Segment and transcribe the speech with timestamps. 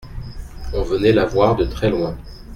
[0.73, 2.17] On venait la voir de très-loin.